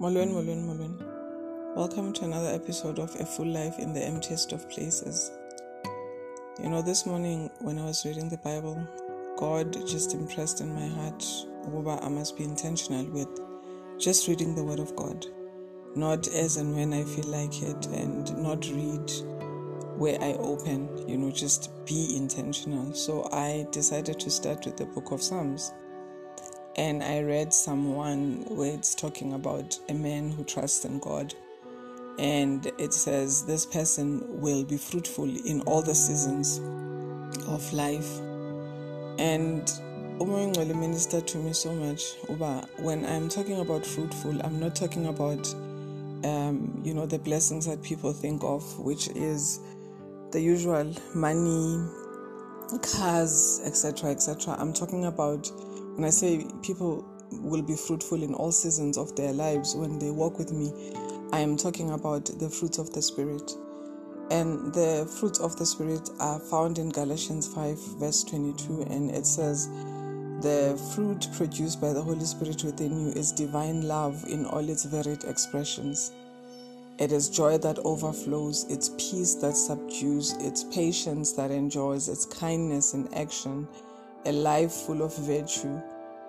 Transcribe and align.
Molwen, 0.00 0.30
mm. 0.30 0.34
Molwen, 0.34 0.64
Molwen. 0.64 1.76
Welcome 1.76 2.14
to 2.14 2.24
another 2.24 2.54
episode 2.54 2.98
of 2.98 3.14
A 3.20 3.26
Full 3.26 3.48
Life 3.48 3.78
in 3.78 3.92
the 3.92 4.02
Emptiest 4.02 4.50
of 4.52 4.66
Places. 4.70 5.30
You 6.58 6.70
know, 6.70 6.80
this 6.80 7.04
morning 7.04 7.50
when 7.58 7.78
I 7.78 7.84
was 7.84 8.06
reading 8.06 8.30
the 8.30 8.38
Bible, 8.38 8.82
God 9.36 9.74
just 9.86 10.14
impressed 10.14 10.62
in 10.62 10.74
my 10.74 10.86
heart 10.86 11.22
I 12.02 12.08
must 12.08 12.38
be 12.38 12.44
intentional 12.44 13.04
with 13.10 13.28
just 13.98 14.26
reading 14.26 14.54
the 14.54 14.64
Word 14.64 14.78
of 14.78 14.96
God, 14.96 15.26
not 15.94 16.26
as 16.28 16.56
and 16.56 16.74
when 16.74 16.94
I 16.94 17.04
feel 17.04 17.26
like 17.26 17.62
it, 17.62 17.84
and 17.88 18.34
not 18.38 18.64
read 18.70 19.12
where 19.98 20.18
I 20.22 20.32
open, 20.38 21.06
you 21.06 21.18
know, 21.18 21.30
just 21.30 21.70
be 21.84 22.16
intentional. 22.16 22.94
So 22.94 23.28
I 23.32 23.66
decided 23.70 24.18
to 24.20 24.30
start 24.30 24.64
with 24.64 24.78
the 24.78 24.86
book 24.86 25.10
of 25.10 25.22
Psalms 25.22 25.74
and 26.76 27.02
I 27.02 27.22
read 27.22 27.52
Psalm 27.52 27.94
1 27.94 28.44
where 28.48 28.72
it's 28.72 28.94
talking 28.94 29.32
about 29.32 29.78
a 29.88 29.94
man 29.94 30.30
who 30.30 30.44
trusts 30.44 30.84
in 30.84 30.98
God. 31.00 31.34
And 32.18 32.70
it 32.78 32.92
says 32.92 33.44
this 33.44 33.66
person 33.66 34.40
will 34.40 34.64
be 34.64 34.76
fruitful 34.76 35.28
in 35.46 35.62
all 35.62 35.82
the 35.82 35.94
seasons 35.94 36.58
of 37.48 37.72
life. 37.72 38.18
And 39.18 39.62
Umoyingcwele 40.20 40.78
ministered 40.78 41.26
to 41.28 41.38
me 41.38 41.52
so 41.54 41.72
much. 41.72 42.02
When 42.78 43.06
I'm 43.06 43.28
talking 43.28 43.60
about 43.60 43.86
fruitful, 43.86 44.40
I'm 44.44 44.60
not 44.60 44.76
talking 44.76 45.06
about, 45.06 45.52
um, 46.24 46.80
you 46.84 46.92
know, 46.92 47.06
the 47.06 47.18
blessings 47.18 47.66
that 47.66 47.82
people 47.82 48.12
think 48.12 48.44
of, 48.44 48.78
which 48.78 49.08
is 49.08 49.60
the 50.30 50.40
usual 50.40 50.94
money, 51.14 51.88
cars, 52.82 53.60
etc., 53.64 54.10
etc. 54.10 54.56
I'm 54.58 54.72
talking 54.74 55.06
about 55.06 55.50
when 56.00 56.06
I 56.06 56.12
say 56.12 56.46
people 56.62 57.04
will 57.30 57.60
be 57.60 57.76
fruitful 57.76 58.22
in 58.22 58.32
all 58.32 58.52
seasons 58.52 58.96
of 58.96 59.14
their 59.16 59.34
lives 59.34 59.76
when 59.76 59.98
they 59.98 60.10
walk 60.10 60.38
with 60.38 60.50
me, 60.50 60.72
I 61.30 61.40
am 61.40 61.58
talking 61.58 61.90
about 61.90 62.24
the 62.38 62.48
fruits 62.48 62.78
of 62.78 62.90
the 62.94 63.02
Spirit. 63.02 63.52
And 64.30 64.72
the 64.72 65.06
fruits 65.20 65.40
of 65.40 65.56
the 65.56 65.66
Spirit 65.66 66.08
are 66.18 66.40
found 66.40 66.78
in 66.78 66.88
Galatians 66.88 67.48
5, 67.48 67.98
verse 67.98 68.24
22, 68.24 68.86
and 68.88 69.10
it 69.10 69.26
says, 69.26 69.68
The 70.40 70.80
fruit 70.94 71.28
produced 71.34 71.82
by 71.82 71.92
the 71.92 72.00
Holy 72.00 72.24
Spirit 72.24 72.64
within 72.64 72.98
you 72.98 73.12
is 73.12 73.30
divine 73.30 73.86
love 73.86 74.24
in 74.26 74.46
all 74.46 74.66
its 74.66 74.86
varied 74.86 75.24
expressions. 75.24 76.12
It 76.98 77.12
is 77.12 77.28
joy 77.28 77.58
that 77.58 77.78
overflows, 77.80 78.64
it's 78.70 78.88
peace 78.96 79.34
that 79.42 79.54
subdues, 79.54 80.34
it's 80.40 80.64
patience 80.64 81.32
that 81.34 81.50
enjoys, 81.50 82.08
it's 82.08 82.24
kindness 82.24 82.94
in 82.94 83.12
action, 83.12 83.68
a 84.24 84.32
life 84.32 84.72
full 84.72 85.02
of 85.02 85.16
virtue, 85.18 85.80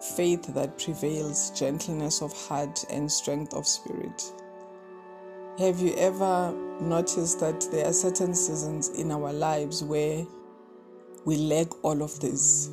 faith 0.03 0.53
that 0.53 0.77
prevails, 0.77 1.51
gentleness 1.51 2.21
of 2.21 2.33
heart, 2.47 2.85
and 2.89 3.11
strength 3.11 3.53
of 3.53 3.67
spirit. 3.67 4.31
Have 5.59 5.79
you 5.79 5.93
ever 5.95 6.53
noticed 6.81 7.39
that 7.41 7.67
there 7.71 7.85
are 7.85 7.93
certain 7.93 8.33
seasons 8.33 8.89
in 8.89 9.11
our 9.11 9.31
lives 9.31 9.83
where 9.83 10.25
we 11.25 11.37
lack 11.37 11.83
all 11.83 12.01
of 12.01 12.19
this? 12.19 12.71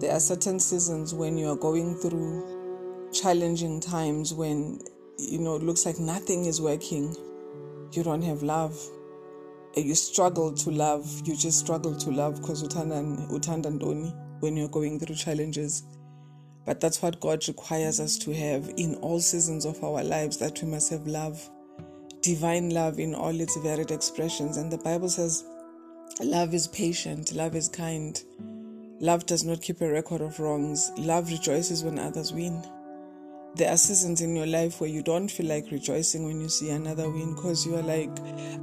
There 0.00 0.12
are 0.12 0.20
certain 0.20 0.60
seasons 0.60 1.14
when 1.14 1.38
you 1.38 1.48
are 1.50 1.56
going 1.56 1.94
through 1.94 3.10
challenging 3.12 3.80
times 3.80 4.34
when 4.34 4.80
you 5.18 5.38
know 5.38 5.56
it 5.56 5.62
looks 5.62 5.86
like 5.86 5.98
nothing 5.98 6.46
is 6.46 6.60
working. 6.60 7.14
You 7.92 8.02
don't 8.02 8.22
have 8.22 8.42
love. 8.42 8.78
You 9.76 9.94
struggle 9.94 10.52
to 10.52 10.70
love. 10.70 11.06
You 11.24 11.36
just 11.36 11.58
struggle 11.58 11.96
to 11.96 12.10
love 12.10 12.40
because 12.40 12.62
utanda 12.62 13.30
utanda 13.30 14.40
when 14.40 14.56
you're 14.56 14.68
going 14.68 14.98
through 14.98 15.16
challenges. 15.16 15.84
But 16.64 16.80
that's 16.80 17.02
what 17.02 17.20
God 17.20 17.46
requires 17.48 18.00
us 18.00 18.18
to 18.18 18.32
have 18.32 18.72
in 18.76 18.96
all 18.96 19.20
seasons 19.20 19.64
of 19.64 19.82
our 19.82 20.04
lives 20.04 20.36
that 20.38 20.62
we 20.62 20.68
must 20.68 20.90
have 20.90 21.06
love, 21.06 21.48
divine 22.20 22.70
love 22.70 22.98
in 22.98 23.14
all 23.14 23.40
its 23.40 23.56
varied 23.56 23.90
expressions. 23.90 24.56
And 24.56 24.70
the 24.70 24.78
Bible 24.78 25.08
says, 25.08 25.44
love 26.20 26.54
is 26.54 26.68
patient, 26.68 27.32
love 27.32 27.54
is 27.54 27.68
kind, 27.68 28.22
love 29.00 29.26
does 29.26 29.44
not 29.44 29.62
keep 29.62 29.80
a 29.80 29.90
record 29.90 30.20
of 30.20 30.38
wrongs, 30.38 30.92
love 30.98 31.30
rejoices 31.30 31.82
when 31.82 31.98
others 31.98 32.32
win. 32.32 32.62
There 33.56 33.72
are 33.72 33.76
seasons 33.76 34.20
in 34.20 34.36
your 34.36 34.46
life 34.46 34.80
where 34.80 34.88
you 34.88 35.02
don't 35.02 35.28
feel 35.28 35.46
like 35.46 35.72
rejoicing 35.72 36.24
when 36.24 36.40
you 36.40 36.48
see 36.48 36.70
another 36.70 37.10
win 37.10 37.34
because 37.34 37.66
you 37.66 37.74
are 37.74 37.82
like, 37.82 38.10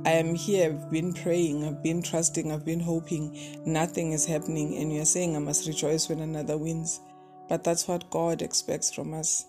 I 0.05 0.11
am 0.11 0.33
here, 0.33 0.69
I've 0.69 0.89
been 0.89 1.13
praying, 1.13 1.65
I've 1.65 1.83
been 1.83 2.01
trusting, 2.01 2.49
I've 2.53 2.63
been 2.63 2.79
hoping, 2.79 3.37
nothing 3.65 4.13
is 4.13 4.25
happening, 4.25 4.77
and 4.77 4.93
you're 4.93 5.03
saying 5.03 5.35
I 5.35 5.39
must 5.39 5.67
rejoice 5.67 6.07
when 6.07 6.21
another 6.21 6.57
wins. 6.57 7.01
But 7.49 7.63
that's 7.63 7.87
what 7.87 8.09
God 8.09 8.41
expects 8.41 8.93
from 8.93 9.13
us 9.13 9.45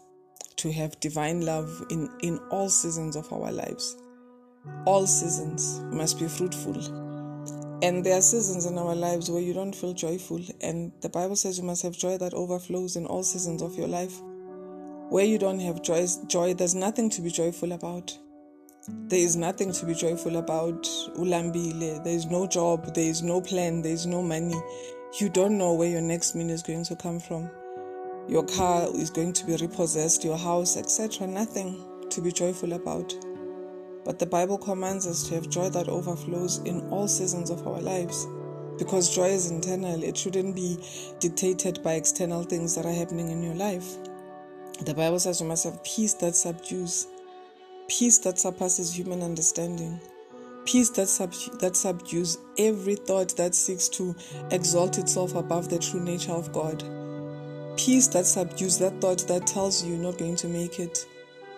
to 0.57 0.73
have 0.73 0.99
divine 1.01 1.45
love 1.45 1.85
in, 1.91 2.11
in 2.23 2.39
all 2.51 2.69
seasons 2.69 3.17
of 3.17 3.33
our 3.33 3.51
lives. 3.51 3.97
All 4.87 5.07
seasons 5.07 5.81
must 5.93 6.19
be 6.19 6.29
fruitful. 6.29 7.07
And 7.81 8.05
there 8.05 8.19
are 8.19 8.23
seasons 8.23 8.67
in 8.67 8.77
our 8.77 8.95
lives 8.95 9.31
where 9.31 9.41
you 9.41 9.53
don't 9.53 9.75
feel 9.75 9.93
joyful. 9.93 10.41
And 10.61 10.93
the 11.01 11.09
Bible 11.09 11.37
says 11.37 11.59
you 11.59 11.65
must 11.65 11.83
have 11.83 11.97
joy 11.97 12.19
that 12.19 12.35
overflows 12.35 12.97
in 12.97 13.07
all 13.07 13.23
seasons 13.23 13.63
of 13.63 13.77
your 13.77 13.87
life. 13.87 14.21
Where 15.11 15.25
you 15.25 15.39
don't 15.39 15.61
have 15.61 15.83
joy, 15.83 16.07
joy 16.27 16.55
there's 16.55 16.75
nothing 16.75 17.09
to 17.11 17.23
be 17.23 17.31
joyful 17.31 17.73
about. 17.73 18.17
There 18.89 19.21
is 19.21 19.37
nothing 19.37 19.73
to 19.73 19.87
be 19.87 19.95
joyful 19.95 20.37
about. 20.37 20.83
Ulambile. 21.17 22.03
There 22.03 22.15
is 22.15 22.27
no 22.27 22.47
job. 22.47 22.95
There 22.95 23.09
is 23.09 23.23
no 23.23 23.41
plan. 23.41 23.83
There 23.83 23.93
is 23.93 24.07
no 24.07 24.23
money. 24.23 24.61
You 25.21 25.29
don't 25.29 25.57
know 25.57 25.73
where 25.75 25.89
your 25.89 26.01
next 26.01 26.35
meal 26.35 26.51
is 26.51 26.63
going 26.63 26.85
to 26.85 26.97
come 26.97 27.21
from 27.21 27.49
your 28.29 28.45
car 28.45 28.87
is 28.95 29.09
going 29.09 29.33
to 29.33 29.47
be 29.47 29.57
repossessed, 29.57 30.23
your 30.23 30.37
house, 30.37 30.77
etc. 30.77 31.27
Nothing 31.27 31.83
to 32.11 32.21
be 32.21 32.31
joyful 32.31 32.75
about. 32.75 33.17
But 34.05 34.19
the 34.19 34.27
Bible 34.27 34.59
commands 34.59 35.07
us 35.07 35.27
to 35.29 35.35
have 35.35 35.49
joy 35.49 35.71
that 35.71 35.89
overflows 35.89 36.59
in 36.59 36.87
all 36.91 37.09
seasons 37.09 37.49
of 37.49 37.67
our 37.67 37.81
lives. 37.81 38.27
Because 38.79 39.15
joy 39.15 39.29
is 39.29 39.51
internal, 39.51 40.05
it 40.05 40.17
shouldn't 40.17 40.55
be 40.55 40.79
dictated 41.21 41.83
by 41.83 41.95
external 41.95 42.43
things 42.43 42.75
that 42.75 42.85
are 42.85 42.93
happening 42.93 43.31
in 43.31 43.43
your 43.43 43.55
life. 43.55 43.97
The 44.85 44.95
Bible 44.95 45.19
says 45.19 45.41
you 45.41 45.47
must 45.47 45.65
have 45.65 45.83
peace 45.83 46.13
that 46.15 46.37
subdues, 46.37 47.07
peace 47.89 48.19
that 48.19 48.39
surpasses 48.39 48.97
human 48.97 49.23
understanding, 49.23 50.01
peace 50.67 50.91
that, 50.91 51.09
sub- 51.09 51.59
that 51.61 51.77
subdues 51.77 52.37
every 52.59 52.95
thought 52.95 53.35
that 53.39 53.55
seeks 53.55 53.89
to 53.89 54.15
exalt 54.51 54.99
itself 54.99 55.35
above 55.35 55.71
the 55.71 55.79
true 55.79 56.01
nature 56.01 56.33
of 56.33 56.53
God 56.53 56.85
Peace 57.79 58.09
that 58.09 58.27
subdues 58.27 58.77
that 58.79 59.01
thought 59.01 59.25
that 59.29 59.47
tells 59.47 59.85
you 59.85 59.95
you're 59.95 60.03
not 60.03 60.19
going 60.19 60.35
to 60.35 60.49
make 60.49 60.81
it. 60.81 61.07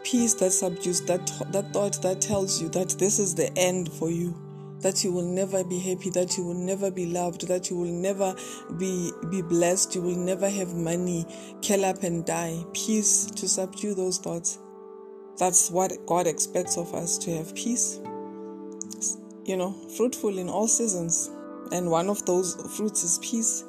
Peace 0.04 0.34
that 0.34 0.50
subdues 0.50 1.00
that, 1.06 1.26
that 1.50 1.72
thought 1.72 2.02
that 2.02 2.20
tells 2.20 2.60
you 2.60 2.68
that 2.68 2.90
this 2.98 3.18
is 3.18 3.34
the 3.34 3.50
end 3.56 3.90
for 3.90 4.10
you. 4.10 4.34
That 4.80 5.02
you 5.02 5.12
will 5.12 5.24
never 5.24 5.64
be 5.64 5.78
happy, 5.78 6.10
that 6.10 6.36
you 6.36 6.44
will 6.44 6.52
never 6.52 6.90
be 6.90 7.06
loved, 7.06 7.48
that 7.48 7.70
you 7.70 7.76
will 7.76 7.92
never 7.92 8.34
be, 8.78 9.10
be 9.30 9.40
blessed, 9.40 9.94
you 9.94 10.02
will 10.02 10.16
never 10.16 10.48
have 10.48 10.74
money, 10.74 11.24
kill 11.62 11.86
up 11.86 12.02
and 12.02 12.24
die. 12.26 12.64
Peace 12.74 13.24
to 13.24 13.48
subdue 13.48 13.94
those 13.94 14.18
thoughts. 14.18 14.58
That's 15.38 15.70
what 15.70 16.04
God 16.04 16.26
expects 16.26 16.76
of 16.76 16.94
us 16.94 17.16
to 17.16 17.34
have 17.34 17.54
peace. 17.54 17.98
You 19.46 19.56
know, 19.56 19.72
fruitful 19.96 20.36
in 20.36 20.50
all 20.50 20.68
seasons. 20.68 21.30
And 21.72 21.90
one 21.90 22.10
of 22.10 22.26
those 22.26 22.56
fruits 22.76 23.04
is 23.04 23.18
peace. 23.22 23.64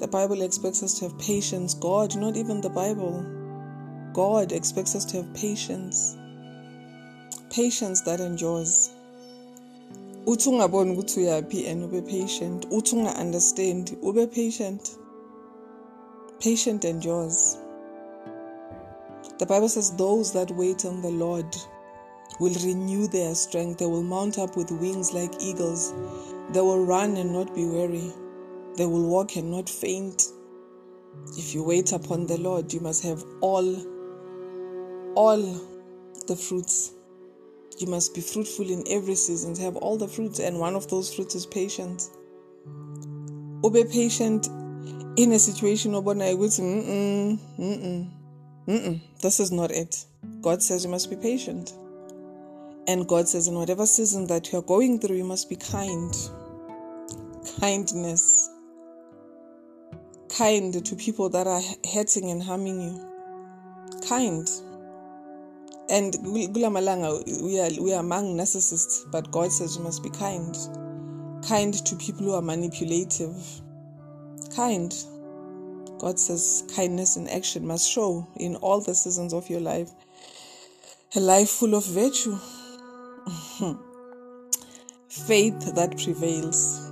The 0.00 0.08
Bible 0.08 0.40
expects 0.40 0.82
us 0.82 0.98
to 0.98 1.08
have 1.08 1.18
patience. 1.18 1.74
God, 1.74 2.16
not 2.16 2.36
even 2.36 2.60
the 2.62 2.70
Bible. 2.70 3.24
God 4.14 4.50
expects 4.50 4.94
us 4.94 5.04
to 5.06 5.18
have 5.18 5.34
patience. 5.34 6.16
Patience 7.50 8.00
that 8.02 8.20
endures. 8.20 8.90
uthi 10.26 10.48
ungaboni 10.48 10.92
ukuthi 10.92 11.20
uyaphi 11.20 11.66
and 11.66 11.82
ube 11.82 12.02
patient 12.02 12.66
uthi 12.70 12.96
unga-understand 12.96 13.96
ube 14.02 14.26
patient 14.26 14.98
patient 16.38 16.84
endures 16.84 17.58
the 19.38 19.46
bible 19.46 19.68
says 19.68 19.96
those 19.96 20.32
that 20.32 20.50
wait 20.50 20.84
on 20.84 21.02
the 21.02 21.10
lord 21.10 21.56
will 22.38 22.54
renew 22.64 23.06
their 23.08 23.34
strength 23.34 23.78
they 23.78 23.86
will 23.86 24.02
mount 24.02 24.38
up 24.38 24.56
with 24.56 24.70
wings 24.70 25.14
like 25.14 25.32
eagles 25.40 25.94
they 26.52 26.60
will 26.60 26.84
run 26.84 27.16
and 27.16 27.32
not 27.32 27.54
be 27.54 27.64
weary 27.64 28.12
they 28.76 28.86
will 28.86 29.08
walk 29.08 29.36
and 29.36 29.50
not 29.50 29.68
faint. 29.68 30.24
If 31.36 31.54
you 31.54 31.62
wait 31.62 31.92
upon 31.92 32.26
the 32.26 32.38
Lord, 32.38 32.72
you 32.72 32.80
must 32.80 33.02
have 33.04 33.22
all, 33.40 33.76
all 35.14 35.42
the 36.26 36.36
fruits. 36.36 36.92
You 37.78 37.86
must 37.86 38.14
be 38.14 38.20
fruitful 38.20 38.70
in 38.70 38.84
every 38.88 39.14
season, 39.14 39.56
have 39.56 39.76
all 39.76 39.96
the 39.96 40.08
fruits, 40.08 40.38
and 40.38 40.58
one 40.58 40.74
of 40.74 40.88
those 40.88 41.12
fruits 41.14 41.34
is 41.34 41.46
patience. 41.46 42.10
Be 43.72 43.84
patient 43.84 44.48
in 45.16 45.32
a 45.32 45.38
situation 45.38 45.92
where 45.92 46.16
mm 46.16 47.38
mm 47.58 48.10
mm 48.66 49.00
this 49.20 49.40
is 49.40 49.52
not 49.52 49.70
it. 49.70 50.04
God 50.40 50.62
says 50.62 50.84
you 50.84 50.90
must 50.90 51.10
be 51.10 51.16
patient. 51.16 51.72
And 52.88 53.06
God 53.06 53.28
says, 53.28 53.46
in 53.46 53.54
whatever 53.54 53.86
season 53.86 54.26
that 54.28 54.50
you 54.50 54.58
are 54.58 54.62
going 54.62 54.98
through, 54.98 55.16
you 55.16 55.24
must 55.24 55.48
be 55.48 55.56
kind. 55.56 56.12
Kindness 57.60 58.39
kind 60.40 60.82
to 60.86 60.96
people 60.96 61.28
that 61.28 61.46
are 61.46 61.60
hurting 61.92 62.30
and 62.30 62.42
harming 62.42 62.80
you. 62.80 62.98
Kind. 64.08 64.48
and 65.90 66.16
we 66.24 66.46
are 66.46 67.82
we 67.82 67.92
are 67.92 68.00
among 68.00 68.38
narcissists 68.38 69.04
but 69.12 69.30
god 69.32 69.52
says 69.52 69.76
you 69.76 69.82
must 69.82 70.02
be 70.02 70.08
kind. 70.08 70.56
Kind 71.46 71.74
to 71.84 71.94
people 71.96 72.24
who 72.24 72.32
are 72.32 72.40
manipulative. 72.40 73.36
Kind. 74.56 74.94
God 75.98 76.18
says 76.18 76.64
kindness 76.74 77.18
in 77.18 77.28
action 77.28 77.66
must 77.66 77.90
show 77.90 78.26
in 78.36 78.56
all 78.56 78.80
the 78.80 78.94
seasons 78.94 79.34
of 79.34 79.50
your 79.50 79.60
life. 79.60 79.90
A 81.16 81.20
life 81.20 81.50
full 81.50 81.74
of 81.74 81.84
virtue. 81.84 82.38
Faith 85.10 85.74
that 85.74 85.98
prevails 86.02 86.89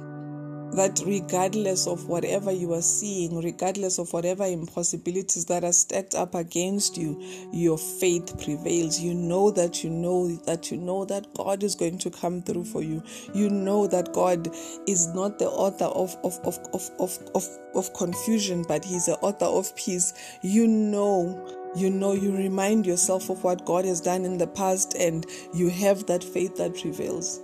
that 0.79 1.03
regardless 1.05 1.89
of 1.89 2.09
whatever 2.09 2.53
you 2.53 2.73
are 2.73 2.83
seeing, 2.83 3.43
regardless 3.43 3.99
of 3.99 4.13
whatever 4.13 4.45
impossibilities 4.45 5.45
that 5.47 5.65
are 5.65 5.73
stacked 5.73 6.15
up 6.15 6.37
against 6.37 6.97
you, 6.97 7.21
your 7.53 7.77
faith 7.77 8.41
prevails. 8.45 9.01
You 9.01 9.13
know 9.13 9.51
that 9.51 9.83
you 9.83 9.91
know 9.91 10.37
that 10.47 10.71
you 10.71 10.77
know 10.77 11.05
that 11.07 11.35
God 11.35 11.65
is 11.65 11.75
going 11.75 11.99
to 11.99 12.11
come 12.11 12.43
through 12.43 12.65
for 12.65 12.81
you. 12.81 13.03
You 13.35 13.51
know 13.51 13.89
that 13.89 14.13
God 14.13 14.49
is 14.87 15.09
not 15.09 15.41
the 15.41 15.49
author 15.49 15.87
of, 15.87 16.17
of, 16.23 16.39
of, 16.45 16.57
of, 16.73 16.89
of, 17.01 17.19
of, 17.35 17.45
of 17.75 17.93
confusion, 17.95 18.65
but 18.69 18.85
He's 18.85 19.07
the 19.07 19.19
author 19.19 19.47
of 19.47 19.75
peace. 19.75 20.39
You 20.43 20.69
know 20.69 21.45
you 21.77 21.91
know, 21.91 22.13
you 22.13 22.35
remind 22.35 22.87
yourself 22.87 23.29
of 23.29 23.45
what 23.45 23.67
God 23.67 23.85
has 23.85 24.01
done 24.01 24.25
in 24.25 24.39
the 24.39 24.47
past, 24.47 24.95
and 24.99 25.27
you 25.53 25.69
have 25.69 26.07
that 26.07 26.25
faith 26.25 26.57
that 26.57 26.75
prevails. 26.75 27.43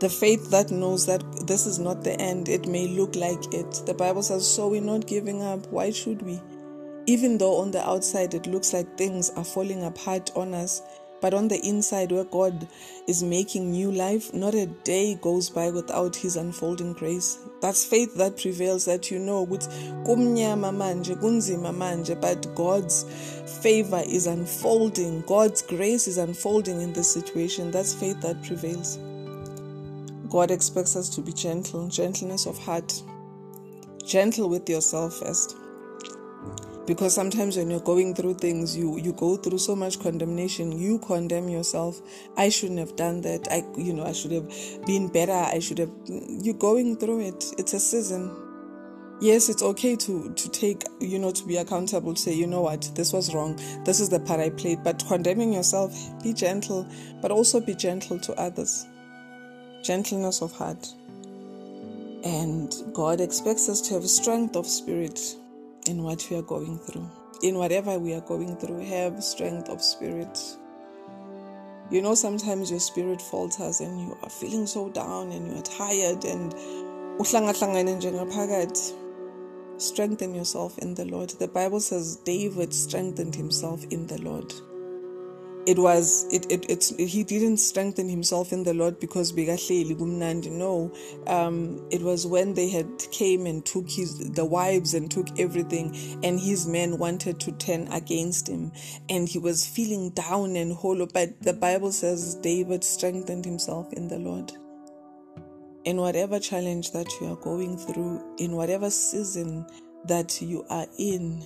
The 0.00 0.08
faith 0.08 0.50
that 0.50 0.70
knows 0.70 1.06
that 1.06 1.24
this 1.48 1.66
is 1.66 1.80
not 1.80 2.04
the 2.04 2.20
end, 2.20 2.48
it 2.48 2.68
may 2.68 2.86
look 2.86 3.16
like 3.16 3.52
it. 3.52 3.82
The 3.84 3.94
Bible 3.94 4.22
says, 4.22 4.46
So 4.46 4.68
we're 4.68 4.80
not 4.80 5.08
giving 5.08 5.42
up. 5.42 5.66
Why 5.72 5.90
should 5.90 6.22
we? 6.22 6.40
Even 7.06 7.36
though 7.36 7.56
on 7.56 7.72
the 7.72 7.84
outside 7.84 8.32
it 8.34 8.46
looks 8.46 8.72
like 8.72 8.96
things 8.96 9.30
are 9.30 9.44
falling 9.44 9.82
apart 9.82 10.30
on 10.36 10.54
us, 10.54 10.82
but 11.20 11.34
on 11.34 11.48
the 11.48 11.58
inside, 11.66 12.12
where 12.12 12.22
God 12.22 12.68
is 13.08 13.24
making 13.24 13.72
new 13.72 13.90
life, 13.90 14.32
not 14.32 14.54
a 14.54 14.66
day 14.66 15.16
goes 15.16 15.50
by 15.50 15.70
without 15.70 16.14
His 16.14 16.36
unfolding 16.36 16.92
grace. 16.92 17.38
That's 17.60 17.84
faith 17.84 18.14
that 18.18 18.40
prevails, 18.40 18.84
that 18.84 19.10
you 19.10 19.18
know, 19.18 19.44
but 19.46 19.66
God's 22.54 23.02
favor 23.62 24.02
is 24.06 24.26
unfolding, 24.28 25.22
God's 25.22 25.62
grace 25.62 26.06
is 26.06 26.18
unfolding 26.18 26.82
in 26.82 26.92
this 26.92 27.12
situation. 27.12 27.72
That's 27.72 27.94
faith 27.94 28.20
that 28.20 28.40
prevails. 28.44 28.98
God 30.30 30.50
expects 30.50 30.94
us 30.94 31.08
to 31.10 31.22
be 31.22 31.32
gentle, 31.32 31.88
gentleness 31.88 32.46
of 32.46 32.58
heart. 32.58 33.02
Gentle 34.06 34.48
with 34.50 34.68
yourself 34.68 35.14
first. 35.18 35.56
Because 36.86 37.14
sometimes 37.14 37.56
when 37.56 37.70
you're 37.70 37.80
going 37.80 38.14
through 38.14 38.34
things, 38.34 38.76
you, 38.76 38.98
you 38.98 39.12
go 39.12 39.36
through 39.36 39.58
so 39.58 39.76
much 39.76 40.00
condemnation. 40.00 40.72
You 40.72 40.98
condemn 41.00 41.48
yourself. 41.48 42.00
I 42.36 42.48
shouldn't 42.48 42.78
have 42.78 42.96
done 42.96 43.20
that. 43.22 43.46
I 43.50 43.62
you 43.78 43.92
know, 43.92 44.04
I 44.04 44.12
should 44.12 44.32
have 44.32 44.48
been 44.86 45.08
better. 45.08 45.32
I 45.32 45.58
should 45.58 45.78
have 45.78 45.90
you're 46.06 46.54
going 46.54 46.96
through 46.96 47.28
it. 47.28 47.44
It's 47.58 47.74
a 47.74 47.80
season. 47.80 48.34
Yes, 49.20 49.50
it's 49.50 49.62
okay 49.62 49.96
to 49.96 50.32
to 50.32 50.48
take, 50.48 50.84
you 51.00 51.18
know, 51.18 51.30
to 51.30 51.46
be 51.46 51.56
accountable, 51.56 52.14
to 52.14 52.20
say, 52.20 52.32
you 52.32 52.46
know 52.46 52.62
what, 52.62 52.90
this 52.94 53.12
was 53.12 53.34
wrong. 53.34 53.58
This 53.84 54.00
is 54.00 54.08
the 54.08 54.20
part 54.20 54.40
I 54.40 54.48
played. 54.48 54.82
But 54.82 55.04
condemning 55.06 55.52
yourself, 55.52 55.94
be 56.22 56.32
gentle, 56.32 56.86
but 57.20 57.30
also 57.30 57.60
be 57.60 57.74
gentle 57.74 58.18
to 58.20 58.32
others 58.40 58.86
gentleness 59.88 60.42
of 60.42 60.52
heart. 60.52 60.86
And 62.22 62.74
God 62.92 63.22
expects 63.22 63.70
us 63.70 63.80
to 63.88 63.94
have 63.94 64.06
strength 64.06 64.54
of 64.54 64.66
spirit 64.66 65.18
in 65.86 66.02
what 66.02 66.28
we 66.30 66.36
are 66.36 66.42
going 66.42 66.78
through. 66.78 67.08
In 67.42 67.54
whatever 67.56 67.98
we 67.98 68.12
are 68.12 68.20
going 68.20 68.54
through, 68.56 68.84
have 68.84 69.24
strength 69.24 69.70
of 69.70 69.80
spirit. 69.80 70.38
You 71.90 72.02
know, 72.02 72.14
sometimes 72.14 72.70
your 72.70 72.80
spirit 72.80 73.22
falters 73.22 73.80
and 73.80 73.98
you 73.98 74.18
are 74.22 74.28
feeling 74.28 74.66
so 74.66 74.90
down 74.90 75.32
and 75.32 75.46
you 75.46 75.58
are 75.58 75.62
tired 75.62 76.22
and 76.26 76.52
strengthen 79.78 80.34
yourself 80.34 80.76
in 80.78 80.94
the 80.96 81.06
Lord. 81.06 81.30
The 81.30 81.48
Bible 81.48 81.80
says 81.80 82.16
David 82.16 82.74
strengthened 82.74 83.34
himself 83.34 83.84
in 83.84 84.06
the 84.06 84.20
Lord 84.20 84.52
it 85.68 85.78
was 85.78 86.24
it, 86.32 86.50
it 86.50 86.64
it's 86.70 86.96
he 86.96 87.22
didn't 87.22 87.58
strengthen 87.58 88.08
himself 88.08 88.54
in 88.54 88.62
the 88.62 88.72
Lord 88.72 88.98
because 88.98 89.34
bekahleli 89.34 89.94
kumnandi 89.98 90.50
no. 90.50 90.90
Um 91.26 91.86
it 91.90 92.00
was 92.00 92.26
when 92.26 92.54
they 92.54 92.70
had 92.70 92.88
came 93.10 93.44
and 93.44 93.66
took 93.66 93.90
his 93.90 94.30
the 94.30 94.46
wives 94.46 94.94
and 94.94 95.10
took 95.10 95.38
everything 95.38 95.94
and 96.24 96.40
his 96.40 96.66
men 96.66 96.98
wanted 96.98 97.38
to 97.40 97.52
turn 97.52 97.86
against 97.88 98.48
him. 98.48 98.72
And 99.10 99.28
he 99.28 99.38
was 99.38 99.66
feeling 99.66 100.08
down 100.12 100.56
and 100.56 100.74
hollow 100.74 101.06
but 101.06 101.38
the 101.42 101.52
bible 101.52 101.92
says 101.92 102.36
David 102.36 102.82
strengthened 102.82 103.44
himself 103.44 103.92
in 103.92 104.08
the 104.08 104.18
Lord. 104.18 104.50
In 105.84 105.98
whatever 105.98 106.40
challenge 106.40 106.92
that 106.92 107.12
you 107.20 107.26
are 107.26 107.36
going 107.36 107.76
through 107.76 108.36
in 108.38 108.52
whatever 108.52 108.88
season 108.88 109.66
that 110.06 110.40
you 110.40 110.64
are 110.70 110.86
in 110.98 111.42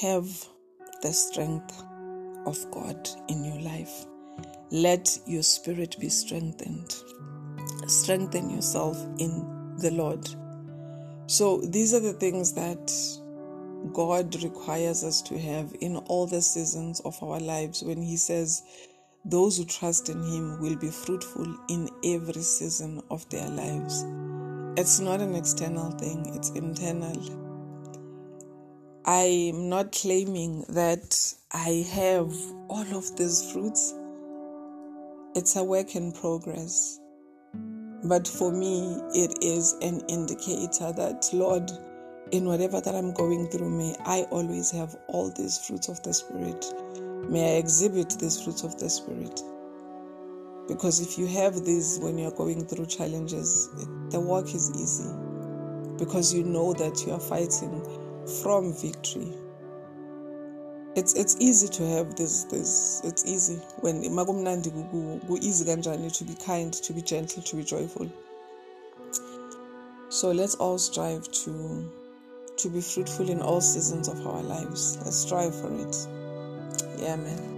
have 0.00 0.48
the 1.02 1.12
strength 1.12 1.84
of 2.46 2.70
God 2.70 3.08
in 3.28 3.44
your 3.44 3.60
life. 3.60 4.06
Let 4.70 5.18
your 5.26 5.42
spirit 5.42 5.96
be 6.00 6.08
strengthened. 6.08 6.94
Strengthen 7.86 8.50
yourself 8.50 8.96
in 9.18 9.76
the 9.78 9.90
Lord. 9.90 10.28
So, 11.26 11.60
these 11.60 11.94
are 11.94 12.00
the 12.00 12.12
things 12.12 12.52
that 12.54 12.92
God 13.92 14.42
requires 14.42 15.04
us 15.04 15.22
to 15.22 15.38
have 15.38 15.74
in 15.80 15.96
all 15.96 16.26
the 16.26 16.42
seasons 16.42 17.00
of 17.00 17.22
our 17.22 17.40
lives 17.40 17.82
when 17.82 18.02
He 18.02 18.16
says, 18.16 18.62
Those 19.24 19.58
who 19.58 19.64
trust 19.64 20.08
in 20.08 20.22
Him 20.22 20.60
will 20.60 20.76
be 20.76 20.90
fruitful 20.90 21.46
in 21.68 21.88
every 22.04 22.42
season 22.42 23.02
of 23.10 23.28
their 23.30 23.48
lives. 23.48 24.04
It's 24.76 25.00
not 25.00 25.20
an 25.20 25.34
external 25.34 25.90
thing, 25.92 26.34
it's 26.34 26.50
internal. 26.50 27.43
I'm 29.06 29.68
not 29.68 29.92
claiming 29.92 30.64
that 30.70 31.34
I 31.52 31.86
have 31.92 32.34
all 32.68 32.86
of 32.96 33.14
these 33.18 33.52
fruits. 33.52 33.92
It's 35.34 35.56
a 35.56 35.62
work 35.62 35.94
in 35.94 36.10
progress. 36.10 36.98
But 38.04 38.26
for 38.26 38.50
me, 38.50 38.98
it 39.14 39.44
is 39.44 39.74
an 39.82 40.00
indicator 40.08 40.90
that, 40.92 41.28
Lord, 41.34 41.70
in 42.32 42.46
whatever 42.46 42.80
that 42.80 42.94
I'm 42.94 43.12
going 43.12 43.48
through, 43.48 43.68
may 43.68 43.94
I 44.06 44.22
always 44.30 44.70
have 44.70 44.96
all 45.08 45.30
these 45.36 45.58
fruits 45.58 45.88
of 45.88 46.02
the 46.02 46.14
Spirit. 46.14 46.64
May 47.28 47.56
I 47.56 47.58
exhibit 47.58 48.18
these 48.18 48.40
fruits 48.42 48.62
of 48.62 48.78
the 48.78 48.88
Spirit. 48.88 49.38
Because 50.66 51.00
if 51.00 51.18
you 51.18 51.26
have 51.26 51.62
these 51.66 51.98
when 51.98 52.16
you're 52.16 52.30
going 52.30 52.64
through 52.64 52.86
challenges, 52.86 53.68
the 54.08 54.18
work 54.20 54.46
is 54.54 54.70
easy. 54.80 55.12
Because 55.98 56.32
you 56.32 56.42
know 56.42 56.72
that 56.72 57.04
you 57.06 57.12
are 57.12 57.20
fighting 57.20 58.03
from 58.42 58.72
victory. 58.74 59.32
It's 60.96 61.14
it's 61.14 61.36
easy 61.40 61.68
to 61.68 61.88
have 61.88 62.14
this 62.14 62.44
this 62.44 63.00
it's 63.04 63.24
easy 63.26 63.56
when 63.80 64.02
makumnandi 64.04 64.70
go 65.28 65.36
easy 65.36 65.64
kanjani 65.64 66.16
to 66.18 66.24
be 66.24 66.34
kind, 66.34 66.72
to 66.72 66.92
be 66.92 67.02
gentle, 67.02 67.42
to 67.42 67.56
be 67.56 67.64
joyful. 67.64 68.08
So 70.08 70.30
let's 70.30 70.54
all 70.54 70.78
strive 70.78 71.30
to 71.42 71.92
to 72.56 72.68
be 72.68 72.80
fruitful 72.80 73.28
in 73.28 73.42
all 73.42 73.60
seasons 73.60 74.08
of 74.08 74.24
our 74.26 74.42
lives. 74.42 74.96
Let's 74.98 75.16
strive 75.16 75.54
for 75.60 75.72
it. 75.74 75.96
Yeah, 76.98 77.16
man. 77.16 77.54